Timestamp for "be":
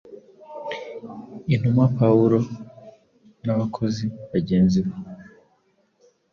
4.85-4.93